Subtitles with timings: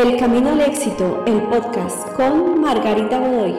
[0.00, 3.52] El Camino al Éxito, el podcast con Margarita Godoy,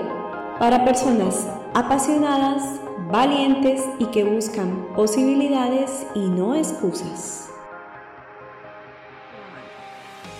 [0.58, 7.52] para personas apasionadas, valientes y que buscan posibilidades y no excusas.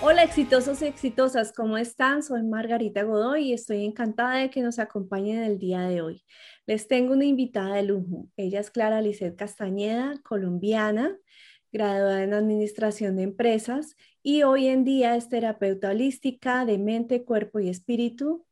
[0.02, 2.24] Hola exitosos y exitosas, ¿cómo están?
[2.24, 6.24] Soy Margarita Godoy y estoy encantada de que nos acompañen el día de hoy.
[6.66, 8.26] Les tengo una invitada de lujo.
[8.36, 11.16] Ella es Clara Lisset Castañeda, colombiana,
[11.70, 17.60] graduada en Administración de Empresas y hoy en día es terapeuta holística de mente, cuerpo
[17.60, 18.46] y espíritu,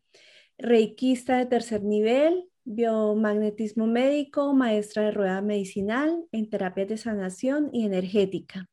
[0.59, 7.87] reikista de tercer nivel, biomagnetismo médico, maestra de rueda medicinal en terapias de sanación y
[7.87, 8.67] energética.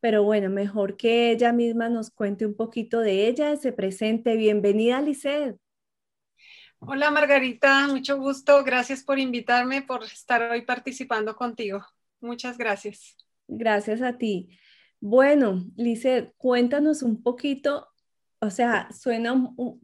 [0.00, 4.36] Pero bueno, mejor que ella misma nos cuente un poquito de ella, se presente.
[4.36, 5.56] Bienvenida, Lisset.
[6.80, 8.64] Hola Margarita, mucho gusto.
[8.64, 11.84] Gracias por invitarme, por estar hoy participando contigo.
[12.20, 13.16] Muchas gracias.
[13.46, 14.58] Gracias a ti.
[15.04, 17.88] Bueno, Lice, cuéntanos un poquito,
[18.38, 19.34] o sea, suena,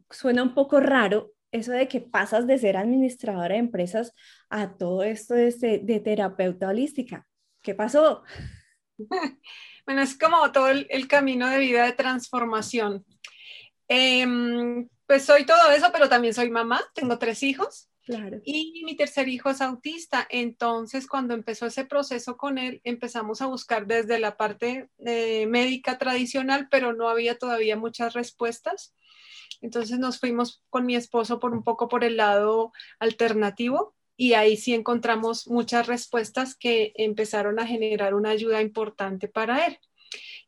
[0.09, 4.13] suena un poco raro eso de que pasas de ser administradora de empresas
[4.49, 7.27] a todo esto de, terapeuta holística.
[7.61, 8.23] ¿Qué pasó?
[9.85, 13.03] Bueno, es como todo el, camino de vida de transformación.
[13.87, 17.88] Em, pues soy todo eso, pero también soy mamá, tengo tres hijos.
[18.43, 23.45] Y mi tercer hijo es autista, entonces cuando empezó ese proceso con él, empezamos a
[23.45, 28.95] buscar desde la parte eh, médica tradicional, pero no había todavía muchas respuestas.
[29.61, 34.57] Entonces nos fuimos con mi esposo por un poco por el lado alternativo y ahí
[34.57, 39.77] sí encontramos muchas respuestas que empezaron a generar una ayuda importante para él.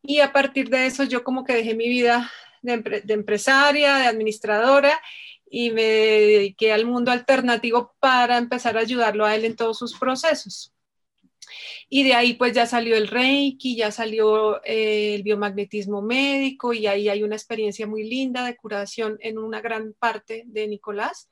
[0.02, 2.31] Y a partir de eso yo como que dejé mi vida
[2.64, 5.00] de, de empresaria, de administradora
[5.52, 10.00] y me dediqué al mundo alternativo para empezar a ayudarlo a él en todos sus
[10.00, 10.74] procesos.
[11.90, 16.88] Y de ahí pues ya salió el Reiki, ya salió eh, el biomagnetismo médico y
[16.88, 21.30] ahí hay una experiencia muy linda de curación en una gran parte de Nicolás.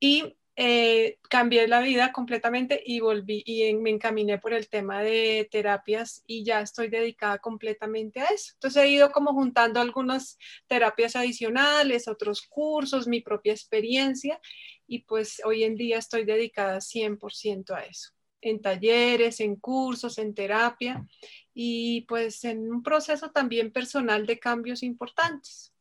[0.00, 5.48] Y eh, cambié la vida completamente y volví y me encaminé por el tema de
[5.52, 8.54] terapias y ya estoy dedicada completamente a eso.
[8.54, 10.36] Entonces he ido como juntando algunas
[10.66, 14.40] terapias adicionales, otros cursos, mi propia experiencia
[14.88, 20.34] y pues hoy en día estoy dedicada 100% a eso, en talleres, en cursos, en
[20.34, 21.06] terapia
[21.54, 25.72] y pues en un proceso también personal de cambios importantes.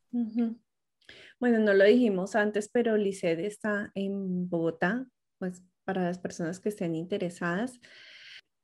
[1.39, 5.05] Bueno, no lo dijimos antes, pero Lisset está en Bogotá,
[5.39, 7.79] pues para las personas que estén interesadas.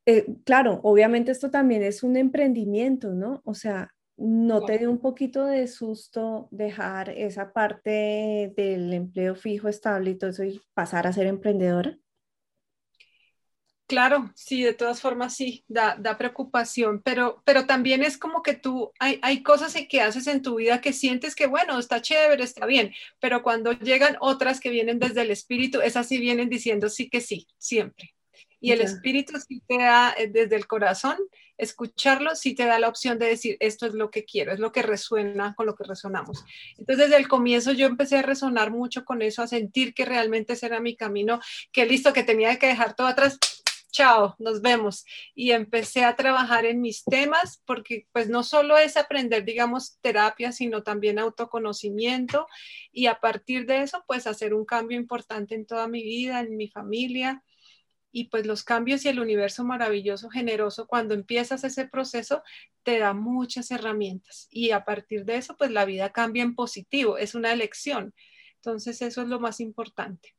[0.05, 3.41] Eh, claro, obviamente esto también es un emprendimiento, ¿no?
[3.45, 9.69] O sea, ¿no te dio un poquito de susto dejar esa parte del empleo fijo,
[9.69, 11.97] estable y todo eso y pasar a ser emprendedora?
[13.85, 18.91] Claro, sí, de todas formas sí, da, preocupación, pero, pero también es como que tú,
[18.97, 22.65] hay, hay cosas que haces en tu vida que sientes que, bueno, está chévere, está
[22.65, 27.09] bien, pero cuando llegan otras que vienen desde el espíritu, esas sí vienen diciendo sí
[27.09, 28.13] que sí, siempre.
[28.63, 31.17] Y el espíritu sí te da eh, desde el corazón,
[31.57, 34.71] escucharlo sí te da la opción de decir, esto es lo que quiero, es lo
[34.71, 36.45] que resuena con lo que resonamos.
[36.77, 40.53] Entonces, desde el comienzo yo empecé a resonar mucho con eso, a sentir que realmente
[40.53, 41.41] ese era mi camino,
[41.73, 43.37] que listo, que tenía que dejar todo atrás,
[43.93, 45.05] chao, nos vemos.
[45.35, 50.51] Y empecé a trabajar en mis temas porque pues no solo es aprender, digamos, terapia,
[50.51, 52.47] sino también autoconocimiento
[52.91, 56.57] y a partir de eso pues hacer un cambio importante en toda mi vida, en
[56.57, 57.43] mi familia.
[58.11, 62.43] Y pues los cambios y el universo maravilloso, generoso, cuando empiezas ese proceso,
[62.83, 64.47] te da muchas herramientas.
[64.51, 68.13] Y a partir de eso, pues la vida cambia en positivo, es una elección.
[68.57, 70.35] Entonces, eso es lo más importante.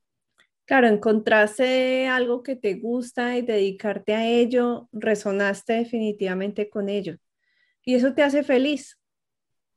[0.67, 7.17] Claro, encontraste algo que te gusta y dedicarte a ello, resonaste definitivamente con ello.
[7.85, 8.99] Y eso te hace feliz.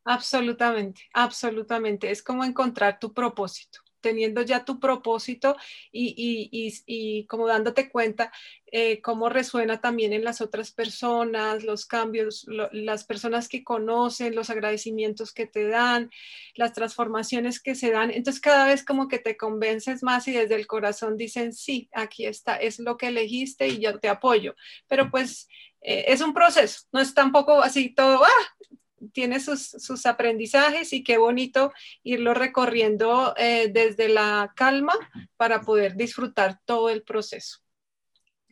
[0.06, 2.10] Absolutamente, absolutamente.
[2.10, 5.56] Es como encontrar tu propósito teniendo ya tu propósito
[5.92, 8.32] y, como dándote cuenta
[8.72, 14.50] eh, cómo resuena también en las otras personas, los cambios, las personas que conocen, los
[14.50, 16.12] agradecimientos que te dan,
[16.56, 18.12] las transformaciones que se dan.
[18.12, 22.26] Entonces cada vez como que te convences más y desde el corazón dicen, sí, aquí
[22.26, 24.56] está, es lo que elegiste y yo te apoyo.
[24.88, 25.48] Pero pues...
[25.80, 28.67] Eh, es un proceso, no es tampoco así todo, ah,
[29.14, 31.72] tiene sus, aprendizajes y qué bonito
[32.04, 34.94] irlo recorriendo eh, desde la calma
[35.36, 37.60] para poder disfrutar todo el proceso.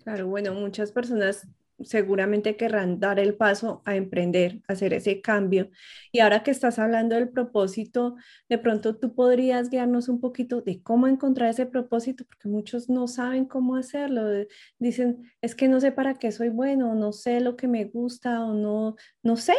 [0.03, 1.47] Claro, bueno, muchas personas
[1.83, 5.69] seguramente querrán dar el paso a emprender, hacer ese cambio.
[6.11, 8.15] Y ahora que estás hablando del propósito,
[8.47, 13.07] de pronto tú podrías guiarnos un poquito de cómo encontrar ese propósito, porque muchos no
[13.07, 14.23] saben cómo hacerlo.
[14.79, 18.43] Dicen, es que no sé para qué soy bueno, no sé lo que me gusta
[18.45, 19.53] o no, no sé.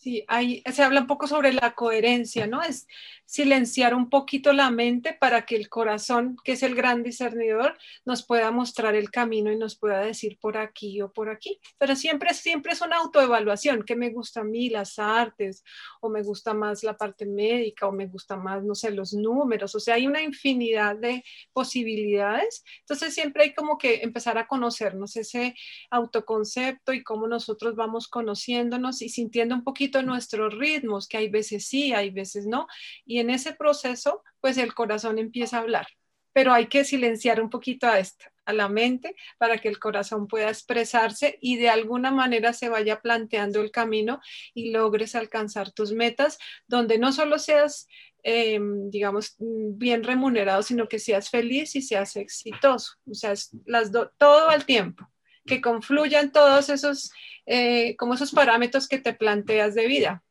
[0.00, 2.62] Sí, ahí se habla un poco sobre la coherencia, ¿no?
[2.62, 2.88] Es
[3.26, 7.76] silenciar un poquito la mente para que el corazón, que es el gran discernidor,
[8.06, 11.60] nos pueda mostrar el camino y nos pueda decir por aquí o por aquí.
[11.76, 15.62] Pero siempre, siempre es una autoevaluación, que me gusta a mí las artes,
[16.00, 19.74] o me gusta más la parte médica, o me gusta más, no sé, los números.
[19.74, 21.22] O sea, hay una infinidad de
[21.52, 22.64] posibilidades.
[22.80, 25.54] Entonces siempre hay como que empezar a conocernos ese
[25.90, 31.66] autoconcepto y cómo nosotros vamos conociéndonos y sintiendo un poquito nuestros ritmos, que hay veces
[31.66, 32.66] sí, hay veces no.
[33.04, 35.86] Y en ese proceso, pues el corazón empieza a hablar.
[36.32, 40.28] Pero hay que silenciar un poquito a esta, a la mente, para que el corazón
[40.28, 44.20] pueda expresarse y de alguna manera se vaya planteando el camino
[44.54, 46.38] y logres alcanzar tus metas,
[46.68, 47.88] donde no solo seas
[48.22, 52.94] em, digamos, bien remunerado, sino que seas feliz y seas exitoso.
[53.10, 53.34] O sea,
[53.66, 55.10] las todo al tiempo
[55.46, 57.10] que confluyan todos esos,
[57.46, 60.22] eh, como esos parámetros que te planteas de vida.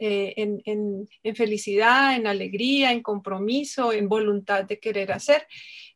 [0.00, 5.46] Eh, en, felicidad, en alegría, en compromiso, en voluntad de querer hacer.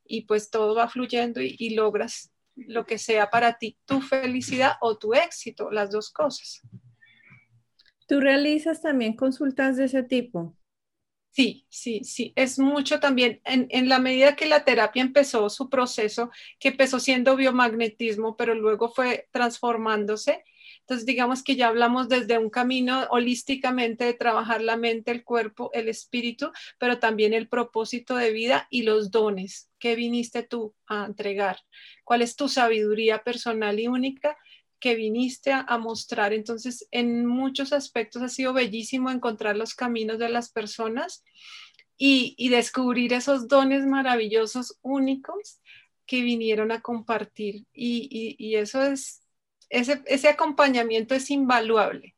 [0.05, 4.99] Y pues todo va fluyendo y logras lo que sea para ti, tu felicidad o
[4.99, 6.61] tu éxito, las dos cosas.
[8.07, 10.55] ¿Tú realizas también consultas de ese tipo?
[11.35, 13.41] Sí, sí, sí, es mucho también.
[13.45, 18.91] En, la medida que la terapia empezó su proceso, que empezó siendo biomagnetismo, pero luego
[18.91, 20.45] fue transformándose.
[20.81, 25.71] Entonces, digamos que ya hablamos desde un camino holísticamente de trabajar la mente, el cuerpo,
[25.73, 29.71] el espíritu, pero también el propósito de vida y los dones.
[29.79, 31.61] ¿Qué viniste tú a entregar?
[32.05, 34.37] ¿Cuál es tu sabiduría personal y única?
[34.83, 36.33] Que viniste a, mostrar.
[36.33, 41.23] Entonces, en muchos aspectos ha sido bellísimo encontrar los caminos de las personas
[41.97, 45.61] y, descubrir esos dones maravillosos, únicos
[46.05, 47.65] que vinieron a compartir.
[47.73, 49.23] Y, eso es,
[49.71, 52.17] ese, acompañamiento es invaluable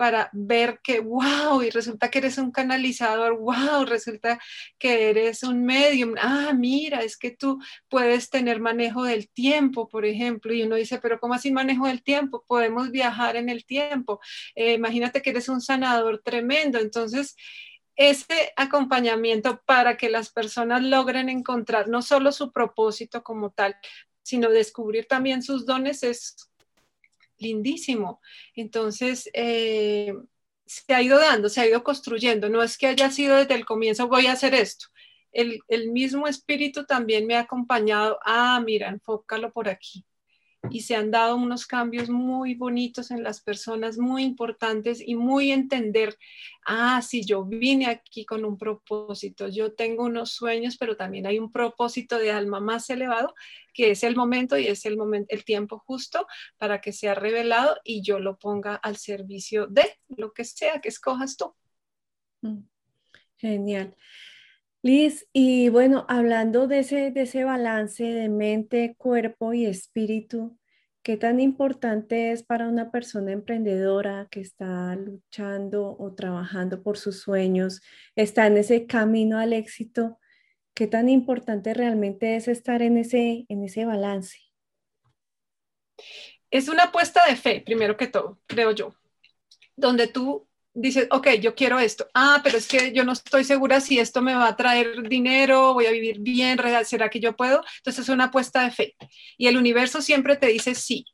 [0.00, 4.40] para ver que, wow, y resulta que eres un canalizador, wow, resulta
[4.78, 10.06] que eres un medium, ah, mira, es que tú puedes tener manejo del tiempo, por
[10.06, 12.46] ejemplo, y uno dice, pero ¿cómo así manejo del tiempo?
[12.48, 14.20] Podemos viajar en el tiempo.
[14.54, 17.36] Eh, imagínate que eres un sanador tremendo, entonces
[17.94, 23.76] ese acompañamiento para que las personas logren encontrar no solo su propósito como tal,
[24.22, 26.49] sino descubrir también sus dones es
[27.40, 28.20] lindísimo.
[28.54, 30.12] Entonces, eh,
[30.66, 32.48] se ha ido dando, se ha ido construyendo.
[32.48, 34.86] No es que haya sido desde el comienzo, voy a hacer esto.
[35.32, 38.18] El, el mismo espíritu también me ha acompañado.
[38.24, 40.04] Ah, mira, enfócalo por aquí
[40.68, 45.52] y se han dado unos cambios muy bonitos en las personas, muy importantes y muy
[45.52, 46.18] entender,
[46.66, 51.38] ah, si yo vine aquí con un propósito, yo tengo unos sueños, pero también hay
[51.38, 53.34] un propósito de alma más elevado,
[53.72, 56.26] que es el momento y es el momento, el tiempo justo
[56.58, 60.90] para que sea revelado y yo lo ponga al servicio de lo que sea que
[60.90, 61.54] escojas tú.
[62.42, 62.64] Mm,
[63.38, 63.96] genial.
[64.82, 70.56] Liz, y bueno, hablando de ese, de ese balance de mente, cuerpo y espíritu,
[71.02, 77.20] ¿qué tan importante es para una persona emprendedora que está luchando o trabajando por sus
[77.20, 77.82] sueños,
[78.16, 80.18] está en ese camino al éxito?
[80.72, 84.38] ¿Qué tan importante realmente es estar en ese, en ese balance?
[86.50, 88.94] Es una apuesta de fe, primero que todo, creo yo,
[89.76, 92.08] donde tú dices, ok, yo quiero esto.
[92.14, 95.74] Ah, pero es que yo no estoy segura si esto me va a traer dinero,
[95.74, 97.62] voy a vivir bien, ¿será que yo puedo?
[97.78, 98.96] Entonces es una apuesta de fe.
[99.36, 101.04] Y el universo siempre te dice sí.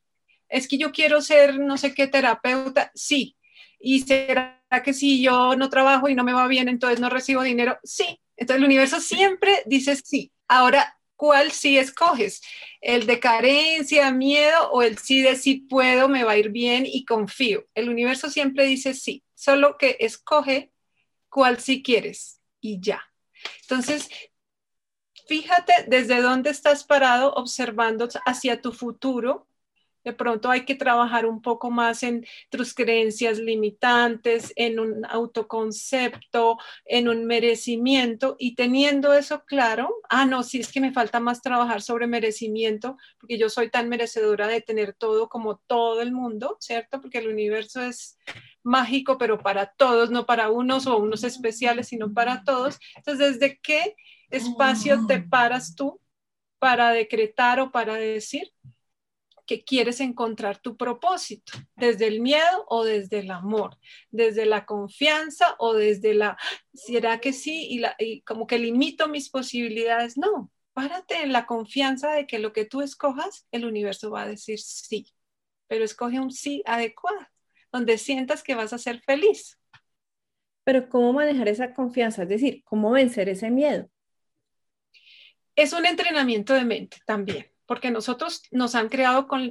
[0.49, 3.37] Es que yo quiero ser no sé qué terapeuta, sí.
[3.79, 7.43] ¿Y será que si yo no trabajo y no me va bien, entonces no recibo
[7.43, 7.79] dinero?
[7.83, 8.21] Sí.
[8.37, 10.33] Entonces el universo siempre dice sí.
[10.49, 12.43] Ahora ¿cuál sí escoges?
[12.81, 16.85] ¿El de carencia, miedo o el sí de sí puedo, me va a ir bien
[16.87, 17.67] y confío?
[17.75, 20.73] El universo siempre dice sí, solo que escoge
[21.29, 23.01] cuál sí quieres y ya.
[23.63, 24.09] Entonces,
[25.29, 29.47] fíjate desde dónde estás parado observando hacia tu futuro
[30.07, 36.59] de pronto hay que trabajar un poco más en tus creencias limitantes, en un autoconcepto,
[36.85, 41.43] en un merecimiento y teniendo eso claro, ah, no, sí es que me falta más
[41.43, 46.57] trabajar sobre merecimiento, porque yo soy tan merecedora de tener todo como todo el mundo,
[46.61, 47.01] ¿cierto?
[47.01, 48.17] Porque el universo es
[48.67, 52.79] mágico, pero para todos, no para unos o unos especiales, sino para todos.
[52.97, 53.95] Entonces, ¿desde qué
[54.29, 56.01] espacio te paras tú
[56.59, 58.53] para decretar o para decir?
[59.47, 63.79] que quieres encontrar tu propósito, desde el miedo o desde el amor,
[64.11, 66.37] desde la confianza o desde la,
[66.75, 67.69] ¿será que sí?
[67.71, 67.97] Y, la,
[68.27, 70.19] como que limito mis posibilidades.
[70.19, 74.29] No, párate en la confianza de que lo que tú escojas, el universo va a
[74.29, 75.07] decir sí,
[75.69, 77.25] pero escoge un sí adecuado
[77.77, 79.59] donde sientas que vas a ser feliz.
[80.65, 82.25] Pero ¿cómo manejar esa confianza?
[82.25, 83.89] Es decir, ¿cómo vencer ese miedo?
[85.55, 89.51] Es un entrenamiento de mente también porque nosotros nos han creado con,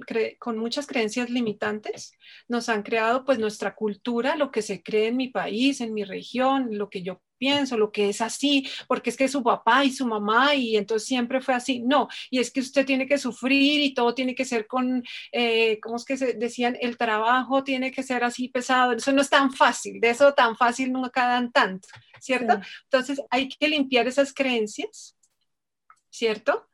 [0.57, 2.13] muchas creencias limitantes,
[2.47, 6.03] nos han creado pues nuestra cultura, lo que se cree en mi país, en mi
[6.03, 9.91] región, lo que yo pienso, lo que es así, porque es que su papá y
[9.91, 11.81] su mamá y entonces siempre fue así.
[11.81, 15.79] No, y es que usted tiene que sufrir y todo tiene que ser con, eh,
[15.81, 16.77] ¿cómo es que se decían?
[16.79, 18.93] El trabajo tiene que ser así pesado.
[18.93, 21.87] Eso no es tan fácil, de eso tan fácil nunca dan tanto,
[22.19, 22.59] ¿cierto?
[22.83, 25.17] Entonces hay que limpiar esas creencias,
[26.09, 26.67] ¿cierto?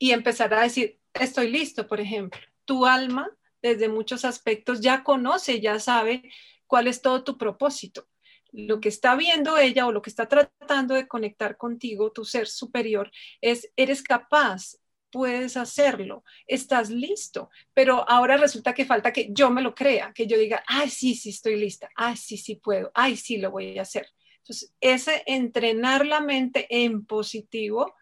[0.00, 2.40] Y empezar a decir, estoy listo, por ejemplo.
[2.64, 3.30] Tu alma,
[3.60, 6.32] desde muchos aspectos, ya conoce, ya sabe
[6.66, 8.08] cuál es todo tu propósito.
[8.50, 12.48] Lo que está viendo ella o lo que está tratando de conectar contigo, tu ser
[12.48, 14.78] superior, es, eres capaz,
[15.12, 20.26] puedes hacerlo, estás listo, pero ahora resulta que falta que yo me lo crea, que
[20.26, 23.78] yo diga, ay, sí, sí, estoy lista, ay, sí, sí puedo, ay, sí, lo voy
[23.78, 24.08] a hacer.
[24.38, 27.94] Entonces, ese entrenar la mente en positivo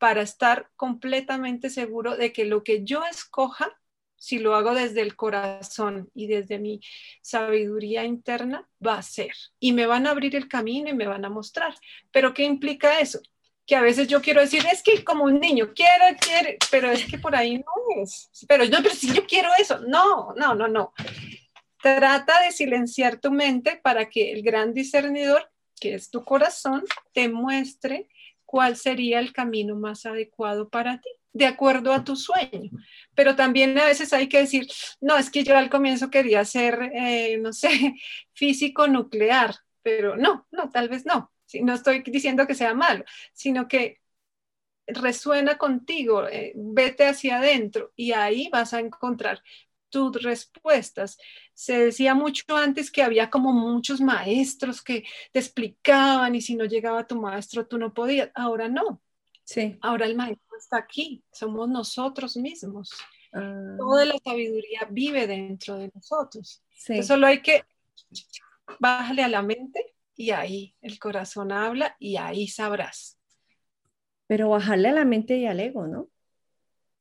[0.00, 3.78] para estar completamente seguro de que lo que yo escoja,
[4.16, 6.80] si lo hago desde el corazón y desde mi
[7.20, 9.32] sabiduría interna, va a ser.
[9.58, 11.74] Y me van a abrir el camino y me van a mostrar.
[12.10, 13.20] Pero ¿qué implica eso?
[13.66, 17.04] Que a veces yo quiero decir, es que como un niño, quiero, quiero, pero es
[17.04, 18.30] que por ahí no es.
[18.48, 20.94] Pero no, pero si yo quiero eso, no, no, no, no.
[21.82, 27.28] Trata de silenciar tu mente para que el gran discernidor, que es tu corazón, te
[27.28, 28.08] muestre
[28.50, 32.72] cuál sería el camino más adecuado para ti, de acuerdo a tu sueño.
[33.14, 34.66] Pero también a veces hay que decir,
[35.00, 37.68] no, es que yo al comienzo quería ser, eh, no sé,
[38.34, 41.30] físico nuclear, pero no, no, tal vez no.
[41.62, 43.04] no estoy diciendo que sea malo,
[43.34, 44.00] sino que
[44.88, 49.44] resuena contigo, eh, vete hacia adentro y ahí vas a encontrar
[49.90, 51.18] tus respuestas.
[51.52, 56.64] Se decía mucho antes que había como muchos maestros que te explicaban y si no
[56.64, 58.30] llegaba tu maestro tú no podías.
[58.34, 59.02] Ahora no.
[59.44, 59.76] Sí.
[59.82, 62.92] Ahora el maestro está aquí, somos nosotros mismos.
[63.32, 63.76] Ah.
[63.78, 66.62] Toda la sabiduría vive dentro de nosotros.
[66.72, 67.02] Sí.
[67.02, 67.64] solo hay que
[68.78, 73.18] bajarle a la mente y ahí el corazón habla y ahí sabrás.
[74.26, 76.08] Pero bajarle a la mente y al ego, ¿no?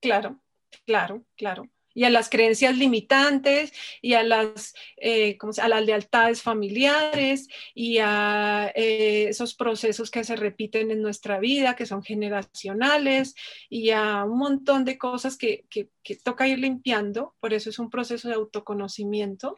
[0.01, 0.41] Claro,
[0.85, 7.47] claro, claro y a las creencias limitantes y a las, eh, a las lealtades familiares
[7.73, 13.35] y a eh, esos procesos que se repiten en nuestra vida, que son generacionales
[13.69, 17.35] y a un montón de cosas que, que toca ir limpiando.
[17.39, 19.57] Por eso es un proceso de autoconocimiento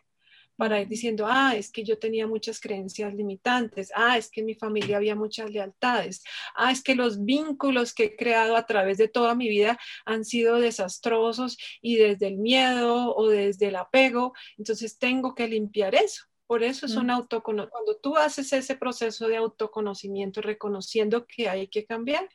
[0.62, 4.46] para ir diciendo, ah, es que yo tenía muchas creencias limitantes, ah, es que en
[4.46, 9.00] mi familia había muchas lealtades, ah, es que los vínculos que he creado a través
[9.00, 14.34] de toda mi vida han sido desastrosos y desde el miedo o desde el apego,
[14.56, 16.26] entonces tengo que limpiar eso.
[16.46, 17.72] Por eso es un autoconocimiento.
[17.72, 22.30] Cuando tú haces ese proceso de autoconocimiento, reconociendo que hay que cambiar,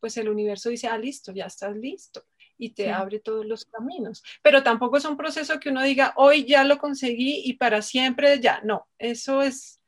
[0.00, 2.24] pues el universo dice, ah, listo, ya estás listo
[2.58, 4.22] y te abre todos los caminos.
[4.42, 8.40] Pero tampoco es un proceso que uno diga, hoy ya lo conseguí y para siempre
[8.40, 8.60] ya.
[8.64, 9.80] No, eso es,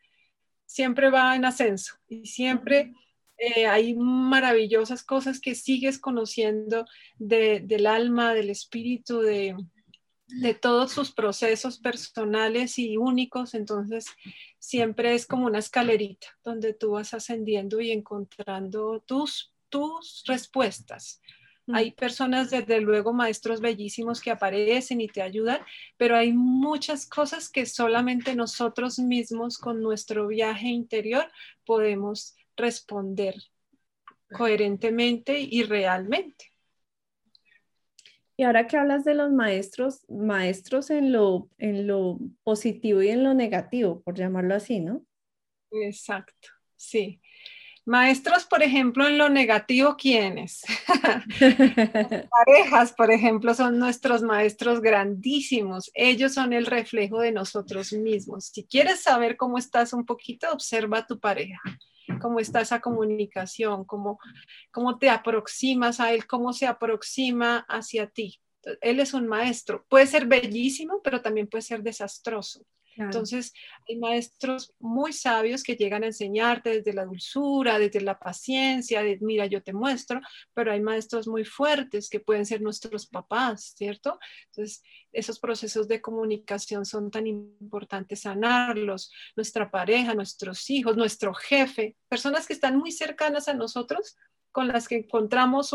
[0.65, 2.93] siempre va en ascenso y siempre
[3.37, 6.87] eh, hay maravillosas cosas que sigues conociendo
[7.19, 9.57] del alma, del espíritu, de,
[10.29, 13.55] de todos sus procesos personales y únicos.
[13.55, 14.07] Entonces,
[14.59, 21.21] siempre es como una escalerita donde tú vas ascendiendo y encontrando tus, tus respuestas
[21.69, 25.61] hay personas, desde luego, maestros bellísimos que aparecen y te ayudan,
[25.97, 31.31] pero hay muchas cosas que solamente nosotros mismos con nuestro viaje interior
[31.64, 33.35] podemos responder
[34.33, 36.47] coherentemente y realmente.
[38.37, 43.23] Y ahora que hablas de los maestros, maestros en lo, en lo positivo y en
[43.23, 45.05] lo negativo, por llamarlo así, ¿no?
[45.71, 47.20] Exacto, sí.
[47.90, 50.62] Maestros, por ejemplo, en lo negativo, ¿quiénes?
[52.30, 55.90] parejas, por ejemplo, son nuestros maestros grandísimos.
[55.94, 58.44] Ellos son el reflejo de nosotros mismos.
[58.47, 61.61] Si quieres saber cómo estás un poquito, observa a tu pareja,
[62.23, 64.20] cómo está esa comunicación, cómo,
[64.70, 68.40] cómo te aproximas a él, cómo se aproxima hacia ti.
[68.82, 69.85] Él es un maestro.
[69.88, 72.64] Puede ser bellísimo, pero también puede ser desastroso.
[72.97, 73.52] Entonces,
[73.88, 79.18] hay maestros muy sabios que llegan a enseñarte desde la dulzura, desde la paciencia, de
[79.20, 80.20] mira, yo te muestro,
[80.52, 84.18] pero hay maestros muy fuertes que pueden ser nuestros papás, ¿cierto?
[84.47, 84.82] Entonces,
[85.12, 92.47] esos procesos de comunicación son tan importantes sanarlos, nuestra pareja, nuestros hijos, nuestro jefe, personas
[92.47, 94.16] que están muy cercanas a nosotros,
[94.52, 95.73] con las que encontramos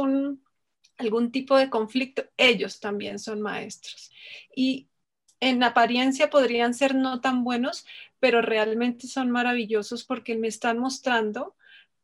[0.97, 4.11] algún tipo de conflicto, ellos también son maestros.
[4.55, 4.89] Y
[5.39, 7.85] en apariencia podrían ser no tan buenos,
[8.19, 11.55] pero realmente son maravillosos porque me están mostrando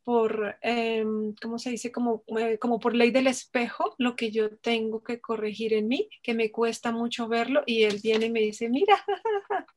[0.03, 1.91] por, em, ¿cómo se dice?
[1.91, 6.09] Como, eh, como por ley del espejo, lo que yo tengo que corregir en mí,
[6.23, 8.97] que me cuesta mucho verlo, y él viene y me dice, mira,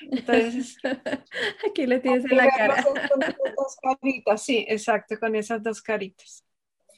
[0.00, 0.76] entonces...
[1.68, 2.82] Aquí le tienes en la cara.
[2.82, 6.44] Con, dos caritas, sí, exacto, con esas dos caritas.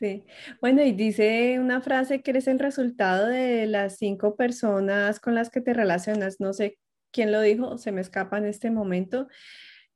[0.01, 0.25] Sí,
[0.63, 5.51] bueno, y dice una frase que eres el resultado de las cinco personas con las
[5.51, 6.41] que te relacionas.
[6.41, 6.79] No sé
[7.11, 9.29] quién lo dijo, se me escapa en este momento,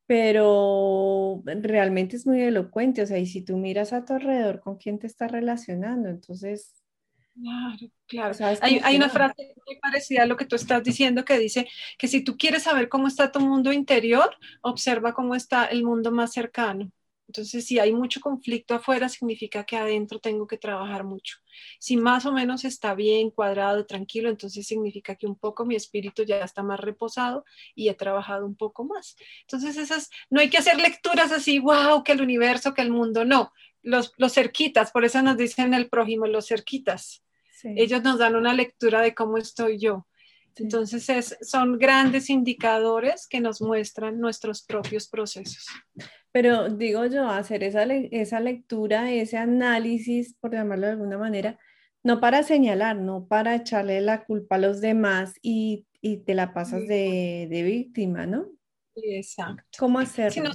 [0.06, 4.76] pero realmente es muy elocuente, o sea, y si tú miras a tu alrededor con
[4.76, 6.74] quién te estás relacionando, entonces...
[7.34, 8.58] Claro, claro.
[8.60, 11.66] Hay, hay una frase muy parecida a lo que tú estás diciendo que dice
[11.98, 16.12] que si tú quieres saber cómo está tu mundo interior, observa cómo está el mundo
[16.12, 16.92] más cercano.
[17.26, 21.38] Entonces, si hay mucho conflicto afuera, significa que adentro tengo que trabajar mucho.
[21.78, 26.24] Si más o menos está bien, cuadrado, tranquilo, entonces significa que un poco mi espíritu
[26.24, 29.16] ya está más reposado y he trabajado un poco más.
[29.42, 33.24] Entonces, esas, no hay que hacer lecturas así, wow, que el universo, que el mundo,
[33.24, 33.52] no.
[33.82, 37.22] Los, los cerquitas, por eso nos dicen el prójimo, los cerquitas.
[37.62, 40.06] Ellos nos dan una lectura de cómo estoy yo.
[40.56, 45.66] Entonces es, son grandes indicadores que nos muestran nuestros propios procesos.
[46.32, 51.58] Pero digo yo, hacer esa, esa lectura, ese análisis, por llamarlo de alguna manera,
[52.02, 56.52] no para señalar, no para echarle la culpa a los demás y, y te la
[56.52, 58.46] pasas de, de, víctima, ¿no?
[58.94, 59.64] Exacto.
[59.78, 60.50] ¿Cómo hacerlo?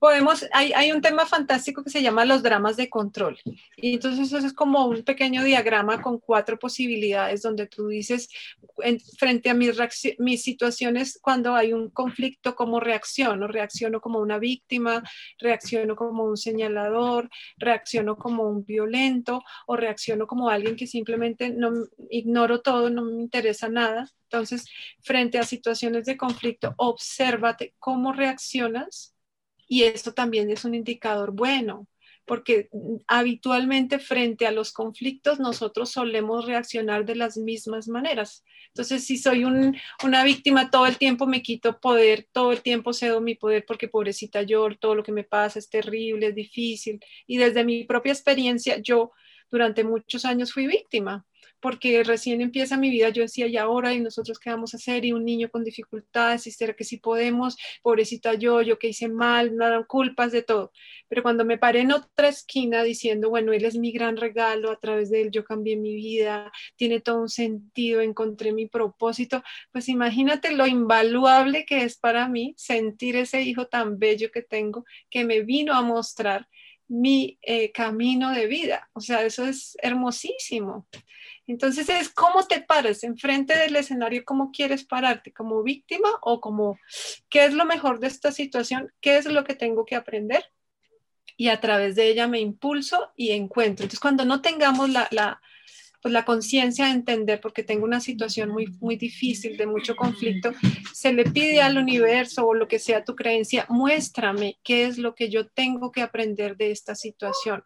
[0.00, 3.38] Podemos, hay, hay, un tema fantástico que se llama los dramas de control.
[3.76, 8.30] Y entonces eso es como un pequeño diagrama con cuatro posibilidades donde tú dices,
[9.18, 9.76] frente a mis,
[10.18, 13.46] mis situaciones, cuando hay un conflicto, ¿cómo reacciono?
[13.46, 15.02] Reacciono como una víctima,
[15.38, 17.28] reacciono como un señalador,
[17.58, 21.72] reacciono como un violento o reacciono como alguien que simplemente no
[22.08, 24.10] ignoro todo, no me interesa nada.
[24.22, 24.64] Entonces,
[25.02, 29.14] frente a situaciones de conflicto, obsérvate cómo reaccionas
[29.70, 31.86] y esto también es un indicador bueno,
[32.24, 32.68] porque
[33.06, 38.44] habitualmente frente a los conflictos nosotros solemos reaccionar de las mismas maneras.
[38.74, 43.20] Entonces, si soy una víctima, todo el tiempo me quito poder, todo el tiempo cedo
[43.20, 46.98] mi poder porque pobrecita yo, todo lo que me pasa es terrible, es difícil.
[47.28, 49.12] Y desde mi propia experiencia, yo
[49.52, 51.24] durante muchos años fui víctima
[51.60, 53.92] porque recién empieza mi vida, yo decía, ¿y ahora?
[53.92, 55.04] ¿Y nosotros qué vamos a hacer?
[55.04, 57.56] Y un niño con dificultades, ¿y será que sí podemos?
[57.82, 60.72] Pobrecita yo, yo que hice mal, nada, culpas de todo.
[61.08, 64.78] Pero cuando me paré en otra esquina diciendo, bueno, él es mi gran regalo, a
[64.78, 69.42] través de él yo cambié mi vida, tiene todo un sentido, encontré mi propósito,
[69.72, 74.84] pues imagínate lo invaluable que es para mí sentir ese hijo tan bello que tengo,
[75.10, 76.48] que me vino a mostrar
[76.90, 78.90] mi eh, camino de vida.
[78.92, 80.88] O sea, eso es hermosísimo.
[81.50, 86.78] Entonces es cómo te paras enfrente del escenario, cómo quieres pararte, como víctima o como
[87.28, 90.44] qué es lo mejor de esta situación, qué es lo que tengo que aprender
[91.36, 93.84] y a través de ella me impulso y encuentro.
[93.84, 95.40] Entonces cuando no tengamos la, la
[96.00, 100.52] pues la conciencia de entender, porque tengo una situación muy, muy difícil, de mucho conflicto,
[100.94, 105.14] se le pide al universo o lo que sea tu creencia, muéstrame qué es lo
[105.14, 107.64] que yo tengo que aprender de esta situación.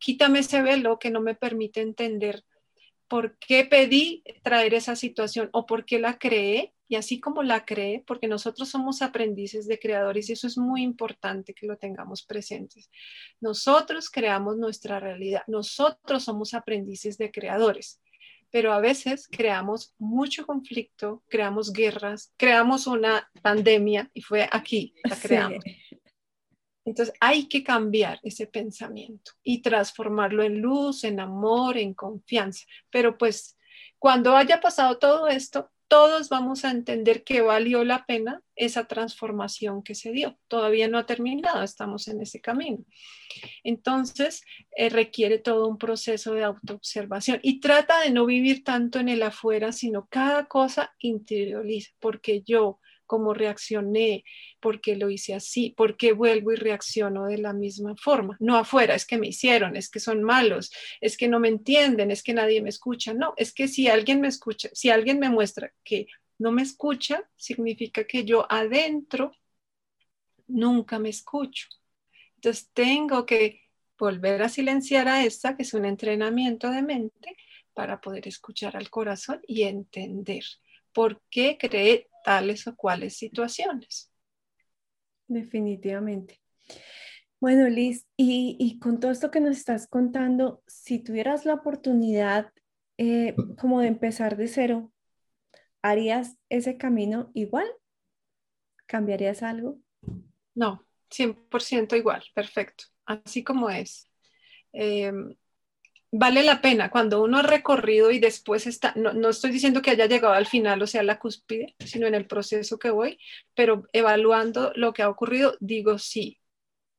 [0.00, 2.44] Quítame ese velo que no me permite entender
[3.08, 7.66] por qué pedí traer esa situación o por qué la creé y así como la
[7.66, 12.22] creé, porque nosotros somos aprendices de creadores y eso es muy importante que lo tengamos
[12.22, 12.90] presentes.
[13.40, 18.00] Nosotros creamos nuestra realidad, nosotros somos aprendices de creadores,
[18.50, 25.16] pero a veces creamos mucho conflicto, creamos guerras, creamos una pandemia y fue aquí, la
[25.16, 25.62] creamos.
[26.88, 32.64] Entonces hay que cambiar ese pensamiento y transformarlo en luz, en amor, en confianza.
[32.90, 33.58] Pero pues
[33.98, 39.82] cuando haya pasado todo esto, todos vamos a entender que valió la pena esa transformación
[39.82, 40.38] que se dio.
[40.46, 42.84] Todavía no ha terminado, estamos en ese camino.
[43.64, 44.42] Entonces,
[44.76, 49.22] eh, requiere todo un proceso de autoobservación y trata de no vivir tanto en el
[49.22, 54.22] afuera, sino cada cosa interioriza, porque yo cómo reaccioné,
[54.60, 58.36] por qué lo hice así, por qué vuelvo y reacciono de la misma forma.
[58.38, 62.12] No afuera, es que me hicieron, es que son malos, es que no me entienden,
[62.12, 63.14] es que nadie me escucha.
[63.14, 66.06] No, es que si alguien me escucha, si alguien me muestra que
[66.38, 69.32] no me escucha, significa que yo adentro
[70.46, 71.66] nunca me escucho.
[72.36, 73.62] Entonces tengo que
[73.98, 77.36] volver a silenciar a esta, que es un entrenamiento de mente,
[77.74, 80.44] para poder escuchar al corazón y entender
[80.92, 84.12] por qué creé tales o cuales situaciones.
[85.26, 86.40] Definitivamente.
[87.40, 92.52] Bueno, Liz, y, con todo esto que nos estás contando, si tuvieras la oportunidad
[92.96, 94.92] eh, como de empezar de cero,
[95.82, 97.66] ¿harías ese camino igual?
[98.86, 99.78] ¿Cambiarías algo?
[100.54, 104.10] No, 100% igual, perfecto, así como es.
[104.72, 105.36] Em,
[106.10, 110.06] vale la pena cuando uno ha recorrido y después está, no, estoy diciendo que haya
[110.06, 113.18] llegado al final, o sea, la cúspide, sino en el proceso que voy,
[113.54, 116.38] pero evaluando lo que ha ocurrido, digo sí,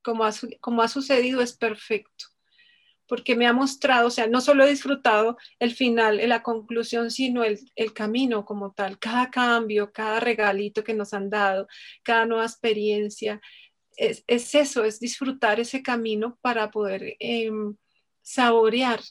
[0.03, 2.25] como ha, como ha sucedido es perfecto,
[3.07, 7.43] porque me ha mostrado, o sea, no solo he disfrutado el final, la conclusión, sino
[7.43, 11.67] el, el camino como tal, cada cambio, cada regalito que nos han dado,
[12.03, 13.41] cada nueva experiencia.
[13.97, 17.51] Es, es eso, es disfrutar ese camino para poder eh,
[18.29, 19.01] saborear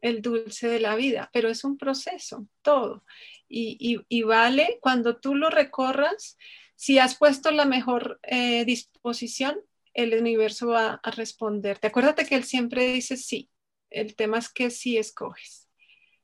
[0.00, 3.04] el dulce de la vida, pero es un proceso, todo.
[3.46, 6.38] Y, vale cuando tú lo recorras,
[6.74, 9.60] si has puesto la mejor eh, disposición,
[9.92, 11.78] el universo va a responder.
[11.78, 13.50] Te acuérdate que él siempre dice sí.
[13.90, 15.68] El tema es que sí escoges.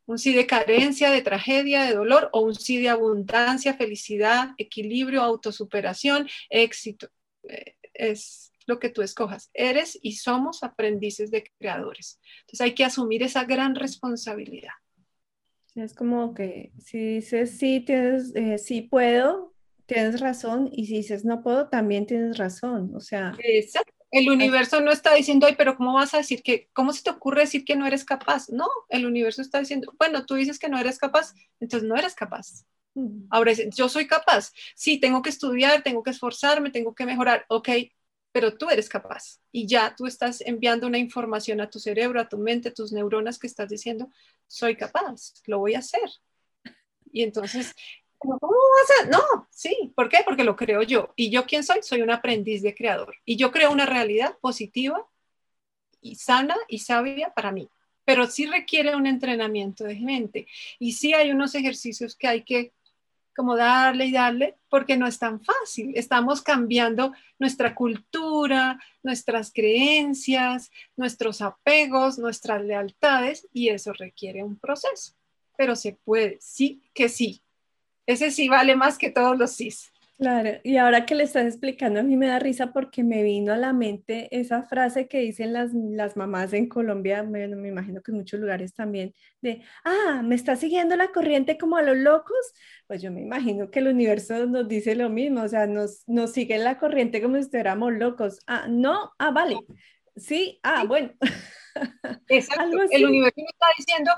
[0.06, 5.22] Un sí de carencia, de tragedia, de dolor, o un sí de abundancia, felicidad, equilibrio,
[5.22, 7.08] autosuperación, éxito.
[7.44, 9.50] Eh, es, lo que tú escojas.
[9.52, 12.18] Eres y somos aprendices de creadores.
[12.40, 14.72] Entonces hay que asumir esa gran responsabilidad.
[15.74, 19.54] Es como que si dices sí, tienes, eh, sí puedo,
[19.86, 22.92] tienes razón, y si dices no puedo, también tienes razón.
[22.94, 23.92] O sea, Exacto.
[24.12, 27.10] El universo no está diciendo, ay, pero ¿cómo vas a decir que, cómo se te
[27.10, 28.48] ocurre decir que no eres capaz?
[28.48, 32.14] No, el universo está diciendo, bueno, tú dices que no eres capaz, entonces no eres
[32.16, 32.64] capaz.
[33.30, 34.52] Ahora, yo soy capaz.
[34.74, 37.44] Sí, tengo que estudiar, tengo que esforzarme, tengo que mejorar.
[37.48, 37.68] Ok,
[38.32, 42.28] pero tú eres capaz y ya tú estás enviando una información a tu cerebro, a
[42.28, 44.08] tu mente, a tus neuronas que estás diciendo,
[44.46, 46.08] soy capaz, lo voy a hacer.
[47.12, 47.74] Y entonces,
[48.18, 49.10] ¿cómo vas a?
[49.10, 50.18] No, sí, ¿por qué?
[50.24, 51.12] Porque lo creo yo.
[51.16, 51.82] ¿Y yo quién soy?
[51.82, 53.16] Soy un aprendiz de creador.
[53.24, 55.04] Y yo creo una realidad positiva
[56.00, 57.68] y sana y sabia para mí.
[58.04, 60.46] Pero sí requiere un entrenamiento de mente.
[60.78, 62.72] Y sí hay unos ejercicios que hay que
[63.40, 65.92] como darle y darle, porque no es tan fácil.
[65.94, 75.14] Estamos cambiando nuestra cultura, nuestras creencias, nuestros apegos, nuestras lealtades, y eso requiere un proceso.
[75.56, 77.42] Pero se puede, sí que sí.
[78.04, 79.70] Ese sí vale más que todos los sí.
[80.20, 83.54] Claro, y ahora que le estás explicando, a mí me da risa porque me vino
[83.54, 88.02] a la mente esa frase que dicen las, las mamás en Colombia, me, me imagino
[88.02, 91.96] que en muchos lugares también, de, ah, me está siguiendo la corriente como a los
[91.96, 92.36] locos.
[92.86, 96.32] Pues yo me imagino que el universo nos dice lo mismo, o sea, nos, nos
[96.34, 98.40] sigue la corriente como si estuviéramos locos.
[98.46, 99.56] Ah, no, ah, vale.
[100.16, 101.12] Sí, ah, bueno.
[102.28, 102.76] Exacto.
[102.90, 104.12] El universo está diciendo,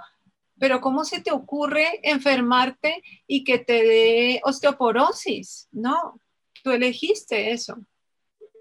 [0.63, 5.69] pero ¿cómo se te ocurre enfermarte y que te dé osteoporosis?
[5.73, 6.21] No,
[6.63, 7.85] tú elegiste eso.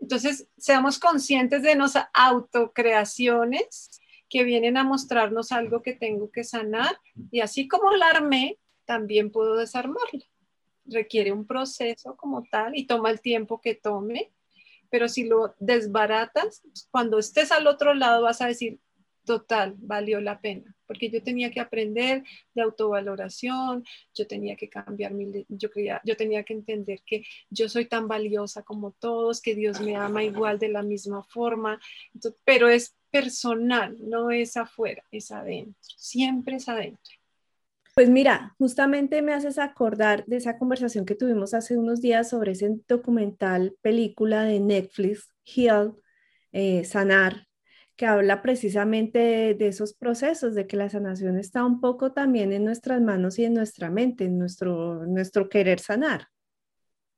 [0.02, 7.00] Entonces, seamos conscientes de nuestras autocreaciones que vienen a mostrarnos algo que tengo que sanar
[7.30, 10.26] y así como la armé, también puedo desarmarla.
[10.86, 14.32] Requiere un proceso como tal y toma el tiempo que tome,
[14.90, 18.80] pero si lo desbaratas, cuando estés al otro lado vas a decir,
[19.26, 22.22] total, valió la pena porque yo tenía que aprender
[22.54, 27.70] de autovaloración, yo tenía que cambiar mi, yo, creía, yo tenía que entender que yo
[27.70, 31.80] soy tan valiosa como todos, que Dios me ama igual de la misma forma,
[32.44, 37.16] pero es personal, no es afuera, es adentro, siempre es adentro.
[37.96, 42.52] Pues mira, justamente me haces acordar de esa conversación que tuvimos hace unos días sobre
[42.52, 45.96] ese documental, película de Netflix, Heal,
[46.52, 47.48] eh, Sanar,
[48.02, 52.66] que habla precisamente de, esos procesos, de que la sanación está un poco también en
[52.66, 56.28] nuestras manos y en nuestra mente, en nuestro, nuestro querer sanar.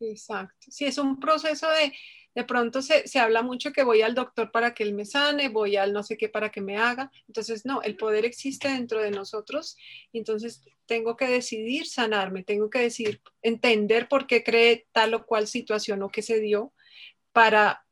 [0.02, 0.68] Exacto.
[0.70, 1.94] Sí, es un proceso de,
[2.36, 5.48] de pronto se, se, habla mucho que voy al doctor para que él me sane,
[5.48, 7.10] voy al no sé qué para que me haga.
[7.30, 9.78] Entonces, no, el poder existe dentro de nosotros
[10.12, 15.26] y entonces tengo que decidir sanarme, tengo que decidir entender por qué cree tal o
[15.26, 16.74] cual situación o qué se dio
[17.32, 17.83] para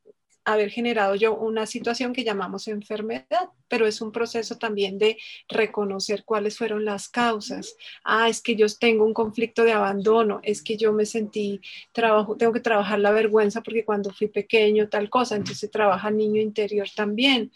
[0.44, 6.24] haber generado yo una situación que llamamos enfermedad, pero es un proceso también de reconocer
[6.24, 7.76] cuáles fueron las causas.
[8.04, 11.60] Ah, es que yo tengo un conflicto de abandono, es que yo me sentí,
[11.92, 16.40] trabajo, tengo que trabajar la vergüenza porque cuando fui pequeño tal cosa, entonces trabaja niño
[16.40, 17.52] interior también.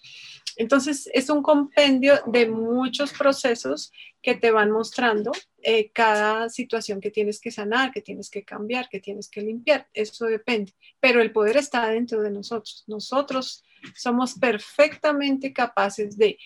[0.57, 5.33] Entonces, es un compendio de muchos procesos que te van mostrando
[5.69, 9.89] eh, cada situación que tienes que sanar, que tienes que cambiar, que tienes que limpiar.
[9.93, 10.73] Eso depende.
[11.01, 12.85] Pero el poder está dentro de nosotros.
[12.87, 13.65] Nosotros
[13.97, 16.39] somos perfectamente capaces de,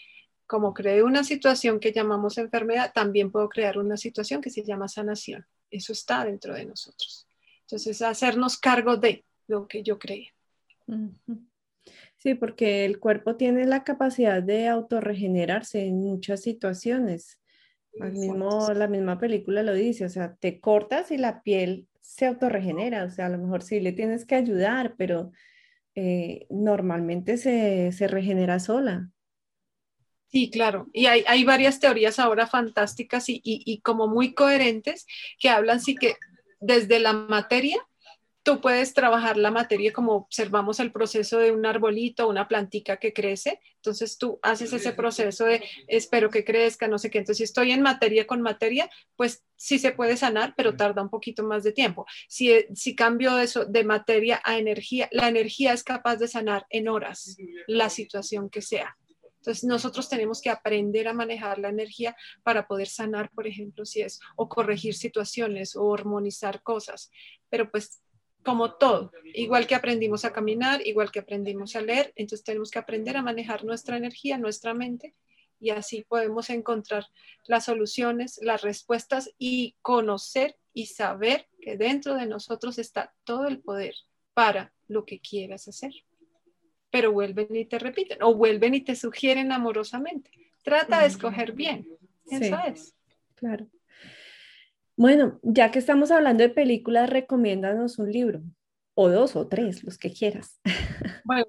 [0.46, 4.88] como creé una situación que llamamos enfermedad, también puedo crear una situación que se llama
[4.88, 5.44] sanación.
[5.70, 7.26] Eso está dentro de nosotros.
[7.66, 10.32] Entonces, hacernos cargo de lo que yo creé.
[12.16, 17.38] Sí, porque el cuerpo tiene la capacidad de autorregenerarse en muchas situaciones.
[17.92, 23.04] Mismo, la misma película lo dice, o sea, te cortas y la piel se autorregenera,
[23.04, 25.32] o sea, a lo mejor sí le tienes que ayudar, pero
[25.94, 29.10] eh, normalmente se, se, regenera sola.
[30.28, 30.88] Sí, claro.
[30.92, 35.06] Y hay, hay varias teorías ahora fantásticas y, y, y, como muy coherentes
[35.38, 36.14] que hablan sí que
[36.60, 37.78] desde la materia
[38.50, 43.12] tú puedes trabajar la materia como observamos el proceso de un arbolito, una plantica que
[43.12, 43.60] crece.
[43.76, 47.18] Entonces tú haces ese proceso de espero que crezca, no sé qué.
[47.18, 51.10] Entonces si estoy en materia con materia, pues sí se puede sanar, pero tarda un
[51.10, 52.06] poquito más de tiempo.
[52.28, 56.88] Si, si cambio eso de materia a energía, la energía es capaz de sanar en
[56.88, 57.36] horas
[57.68, 58.96] la situación que sea.
[59.36, 64.02] Entonces nosotros tenemos que aprender a manejar la energía para poder sanar, por ejemplo, si
[64.02, 67.12] es, o corregir situaciones o hormonizar cosas.
[67.48, 68.02] Pero pues
[68.42, 72.78] como todo, igual que aprendimos a caminar, igual que aprendimos a leer, entonces tenemos que
[72.78, 75.14] aprender a manejar nuestra energía, nuestra mente,
[75.60, 77.06] y así podemos encontrar
[77.46, 83.60] las soluciones, las respuestas y conocer y saber que dentro de nosotros está todo el
[83.60, 83.94] poder
[84.32, 85.92] para lo que quieras hacer.
[86.90, 90.30] Pero vuelven y te repiten o vuelven y te sugieren amorosamente.
[90.62, 91.86] Trata de escoger bien.
[92.30, 92.94] Eso es.
[93.34, 93.66] Claro.
[95.00, 98.42] Bueno, ya que estamos hablando de películas, recomiéndanos un libro,
[98.92, 100.60] o dos o tres, los que quieras.
[101.24, 101.44] Bueno,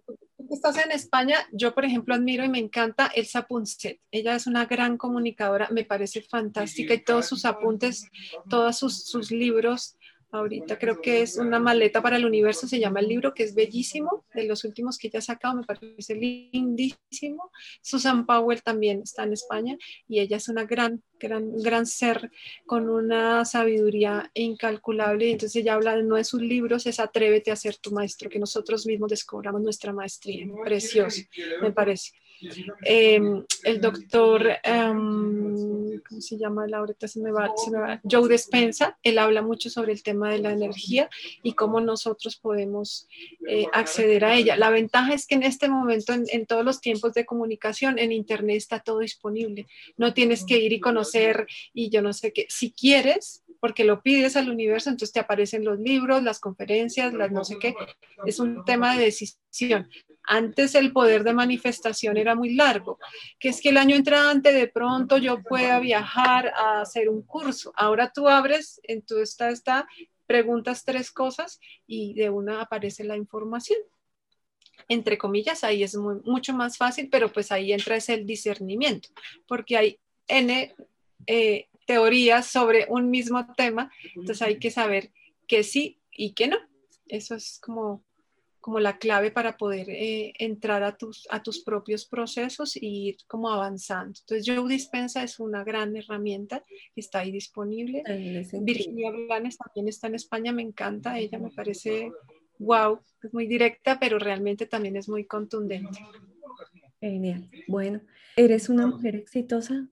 [0.50, 4.00] estás en España, yo por ejemplo admiro y me encanta Elsa Punset.
[4.12, 8.08] Ella es una gran comunicadora, me parece fantástica y todos sus apuntes,
[8.50, 9.98] todos sus libros
[10.32, 13.54] ahorita creo que es una maleta para el universo, se llama el libro, que es
[13.54, 17.52] bellísimo, de los últimos que ya ha sacado, me parece lindísimo.
[17.82, 22.32] Susan Powell también está en España y ella es una gran, gran, gran ser
[22.66, 25.32] con una sabiduría incalculable.
[25.32, 28.86] Entonces ella habla no de sus libros, es Atrévete a ser tu maestro, que nosotros
[28.86, 30.48] mismos descubramos nuestra maestría.
[30.64, 31.22] Precioso,
[31.62, 32.12] me parece.
[32.84, 36.66] Em, el doctor, em, ¿cómo se llama?
[36.74, 40.32] Ahorita se me, va, se me va, Joe Despensa, él habla mucho sobre el tema
[40.32, 41.10] de la energía
[41.44, 43.08] y cómo nosotros podemos
[43.48, 44.56] eh, acceder a ella.
[44.58, 48.12] La ventaja es que en este momento, en, en, todos los tiempos de comunicación, en
[48.12, 49.68] Internet está todo disponible.
[49.98, 52.48] No tienes que ir y conocer y yo no sé qué.
[52.50, 57.32] Si quieres, porque lo pides al universo, entonces te aparecen los libros, las conferencias, las
[57.32, 57.76] no sé qué.
[58.26, 59.88] Es un tema de decisión.
[60.24, 62.98] Antes el poder de manifestación era muy largo,
[63.40, 67.72] que es que el año entrante de pronto yo pueda viajar a hacer un curso.
[67.76, 69.88] Ahora tú abres, en tu está, está,
[70.26, 73.80] preguntas tres cosas y de una aparece la información.
[74.88, 79.10] Entre comillas, ahí es mucho más fácil, pero pues ahí entra es el discernimiento,
[79.46, 80.74] porque hay N
[81.28, 85.12] eh, teorías sobre un mismo tema, entonces hay que saber
[85.48, 86.58] que sí y que no.
[87.08, 88.04] Eso es como
[88.62, 93.18] como la clave para poder eh, entrar a tus, a tus propios procesos y ir
[93.28, 94.20] como avanzando.
[94.20, 96.64] Entonces, Joe Dispensa es una gran herramienta
[96.94, 98.04] que está ahí disponible.
[98.62, 102.12] Virginia Blanes también está en España, me encanta, ella me parece
[102.60, 106.00] wow, es muy directa, pero realmente también es muy contundente.
[107.00, 107.50] Genial.
[107.68, 108.02] Bueno,
[108.36, 109.88] ¿eres una mujer exitosa?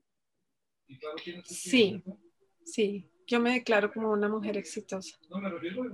[1.46, 2.04] Sí,
[2.64, 5.18] sí, yo me declaro como una mujer exitosa,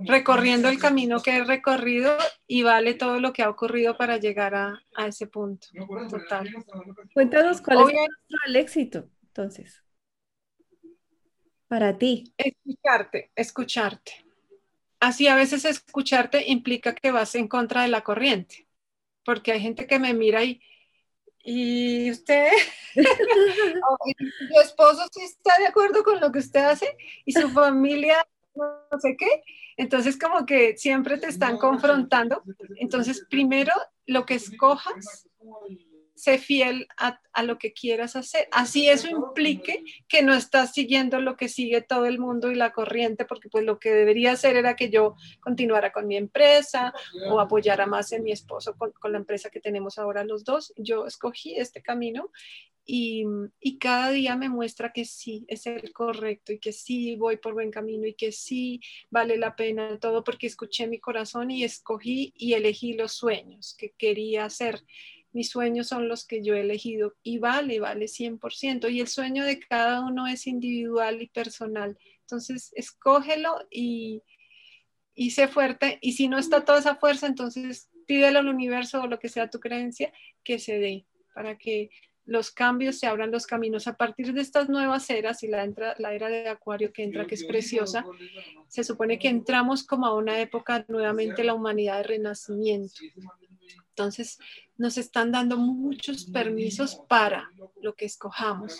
[0.06, 4.54] recorriendo el camino que he recorrido y vale todo lo que ha ocurrido para llegar
[4.54, 5.68] a, ese punto.
[6.08, 6.48] Total.
[7.12, 7.96] Cuéntanos cuál es
[8.46, 9.84] el éxito, entonces,
[11.68, 12.32] para ti.
[12.38, 14.24] Escucharte, escucharte.
[14.98, 18.66] Así a veces escucharte implica que vas en contra de la corriente,
[19.24, 20.62] porque hay gente que me mira y
[21.46, 22.50] y usted,
[22.94, 28.98] su esposo sí está de acuerdo con lo que usted hace y su familia no
[28.98, 29.42] sé qué.
[29.76, 32.42] Entonces como que siempre te están confrontando.
[32.76, 33.72] Entonces primero
[34.06, 35.28] lo que escojas
[36.16, 38.48] sé fiel a, lo que quieras hacer.
[38.50, 42.72] Así eso implique que no estás siguiendo lo que sigue todo el mundo y la
[42.72, 46.94] corriente, porque pues lo que debería hacer era que yo continuara con mi empresa
[47.30, 50.72] o apoyara más en mi esposo con, la empresa que tenemos ahora los dos.
[50.76, 52.30] Yo escogí este camino
[52.86, 53.24] y,
[53.60, 57.52] y, cada día me muestra que sí es el correcto y que sí voy por
[57.52, 62.32] buen camino y que sí vale la pena todo porque escuché mi corazón y escogí
[62.36, 64.84] y elegí los sueños que quería hacer
[65.36, 68.90] mis sueños son los que yo he elegido y vale, vale 100%.
[68.90, 71.98] Y el sueño de cada uno es individual y personal.
[72.22, 74.22] Entonces, escógelo y,
[75.14, 75.98] y sé fuerte.
[76.00, 79.50] Y si no está toda esa fuerza, entonces pídelo al universo o lo que sea
[79.50, 80.10] tu creencia
[80.42, 81.90] que se dé para que
[82.24, 83.86] los cambios se abran los caminos.
[83.88, 87.26] A partir de estas nuevas eras y la, entra, la era de Acuario que entra,
[87.26, 88.06] que es preciosa,
[88.68, 92.94] se supone que entramos como a una época nuevamente la humanidad de renacimiento
[93.96, 94.38] Entonces,
[94.76, 98.78] nos están dando muchos permisos para lo que escojamos,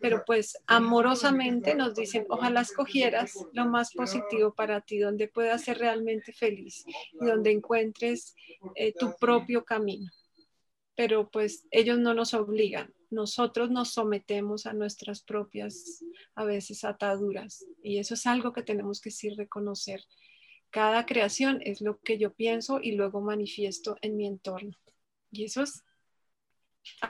[0.00, 5.78] pero pues amorosamente nos dicen, ojalá escogieras lo más positivo para ti, donde puedas ser
[5.78, 8.34] realmente feliz y donde encuentres
[8.74, 10.10] eh, tu propio camino.
[10.96, 16.02] Pero pues ellos no nos obligan, nosotros nos sometemos a nuestras propias,
[16.34, 17.64] a veces, ataduras.
[17.80, 20.02] Y eso es algo que tenemos que sí reconocer.
[20.72, 24.72] Cada creación es lo que yo pienso y luego manifiesto en mi entorno.
[25.30, 25.84] Y eso es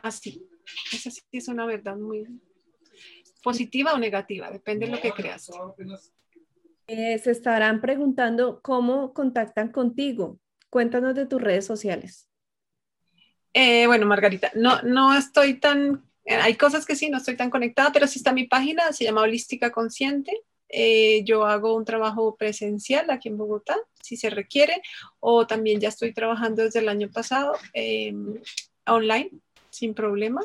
[0.03, 0.49] así.
[0.93, 2.27] Esa sí es una verdad muy
[3.41, 5.49] positiva o negativa, depende de lo que creas.
[6.89, 10.41] Eh, se estarán preguntando cómo contactan contigo.
[10.69, 12.29] Cuéntanos de tus redes sociales.
[13.55, 17.51] Eh, bueno, Margarita, no, no estoy tan, eh, hay cosas que sí, no estoy tan
[17.51, 20.33] conectada, pero sí está mi página, se llama Holística Consciente.
[21.25, 24.83] Yo hago un trabajo presencial aquí en Bogotá, si se requiere,
[25.21, 28.41] o también ya estoy trabajando desde el año pasado em,
[28.87, 29.31] online,
[29.71, 30.41] sin problema.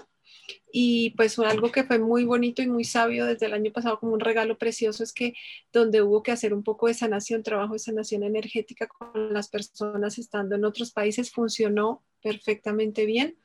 [0.71, 4.13] Y pues algo que fue muy bonito y muy sabio desde el año pasado como
[4.13, 5.33] un regalo precioso es que
[5.73, 10.17] donde hubo que hacer un poco de sanación, trabajo de sanación energética con las personas
[10.17, 13.37] estando en otros países, funcionó perfectamente bien.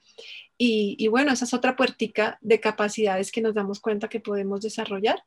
[0.58, 4.60] Y, y bueno, esa es otra puertica de capacidades que nos damos cuenta que podemos
[4.60, 5.24] desarrollar.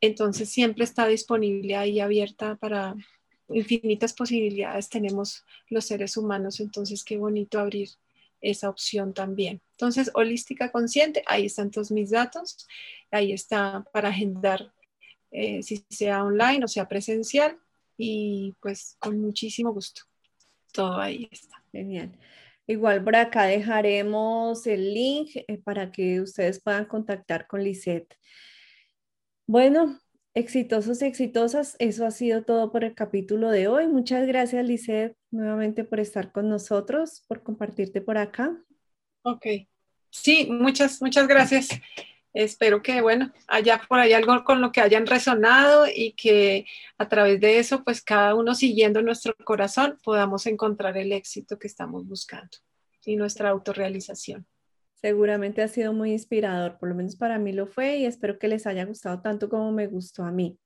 [0.00, 2.94] Entonces siempre está disponible ahí abierta para,
[3.48, 7.88] infinitas posibilidades tenemos los seres humanos, entonces qué bonito abrir
[8.40, 9.60] esa opción también.
[9.72, 12.66] Entonces, holística consciente, ahí están todos mis datos,
[13.10, 14.72] ahí está para agendar,
[15.30, 17.58] eh, si sea online o sea presencial,
[17.96, 20.02] y pues con muchísimo gusto.
[20.72, 21.62] Todo ahí está.
[21.72, 22.12] Genial.
[22.66, 28.14] Igual por acá dejaremos el link eh, para que ustedes puedan contactar con Lisette.
[29.48, 29.98] Bueno,
[30.38, 33.88] Exitosos y exitosas, eso ha sido todo por el capítulo de hoy.
[33.88, 38.56] Muchas gracias, Lisette, nuevamente por estar con nosotros, por compartirte por acá.
[39.22, 39.46] Ok.
[40.10, 41.70] Sí, muchas, muchas gracias.
[42.32, 46.66] Espero que, bueno, haya por ahí algo con lo que hayan resonado y que
[46.98, 51.66] a través de eso, pues cada uno siguiendo nuestro corazón, podamos encontrar el éxito que
[51.66, 52.58] estamos buscando
[53.04, 54.46] y nuestra autorrealización.
[55.00, 58.48] Seguramente ha sido muy inspirador, por lo menos para mí lo fue y espero que
[58.48, 60.58] les haya gustado tanto como me gustó a mí.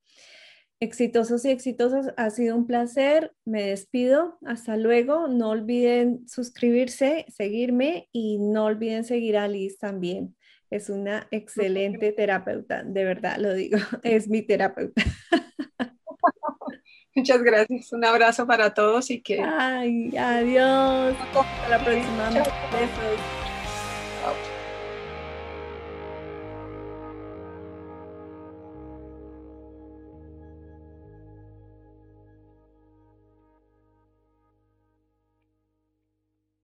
[0.80, 3.32] Exitosos y exitosas, ha sido un placer.
[3.44, 4.38] Me despido.
[4.44, 5.28] Hasta luego.
[5.28, 10.34] No olviden suscribirse, seguirme y no olviden seguir a Liz también.
[10.70, 13.78] Es una excelente terapeuta, de verdad lo digo.
[14.02, 15.02] Es mi terapeuta.
[17.14, 17.92] Muchas gracias.
[17.92, 19.40] Un abrazo para todos y que.
[19.40, 21.14] Ay, adiós.
[21.32, 22.30] Hasta la próxima.
[22.30, 23.41] Besos.